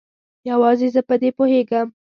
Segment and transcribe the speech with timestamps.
[0.49, 1.87] یوازې زه په دې پوهیږم